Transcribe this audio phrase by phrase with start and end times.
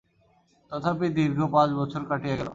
[0.71, 2.47] তথাপি দীর্ঘ পাঁচ বৎসর কাটিয়া গেল।